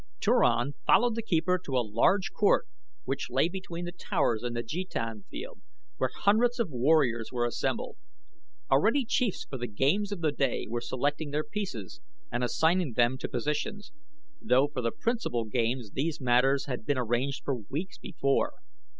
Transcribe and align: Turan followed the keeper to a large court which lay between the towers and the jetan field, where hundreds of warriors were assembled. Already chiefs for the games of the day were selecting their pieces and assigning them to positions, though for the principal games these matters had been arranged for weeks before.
Turan 0.19 0.73
followed 0.87 1.13
the 1.13 1.21
keeper 1.21 1.59
to 1.59 1.77
a 1.77 1.85
large 1.87 2.31
court 2.31 2.65
which 3.03 3.29
lay 3.29 3.47
between 3.47 3.85
the 3.85 3.91
towers 3.91 4.41
and 4.41 4.55
the 4.57 4.63
jetan 4.63 5.25
field, 5.29 5.61
where 5.97 6.09
hundreds 6.21 6.59
of 6.59 6.71
warriors 6.71 7.31
were 7.31 7.45
assembled. 7.45 7.97
Already 8.71 9.05
chiefs 9.05 9.45
for 9.47 9.59
the 9.59 9.67
games 9.67 10.11
of 10.11 10.21
the 10.21 10.31
day 10.31 10.65
were 10.67 10.81
selecting 10.81 11.29
their 11.29 11.43
pieces 11.43 12.01
and 12.31 12.43
assigning 12.43 12.93
them 12.93 13.15
to 13.19 13.29
positions, 13.29 13.91
though 14.41 14.67
for 14.73 14.81
the 14.81 14.91
principal 14.91 15.45
games 15.45 15.91
these 15.91 16.19
matters 16.19 16.65
had 16.65 16.83
been 16.83 16.97
arranged 16.97 17.43
for 17.45 17.53
weeks 17.69 17.99
before. 17.99 18.53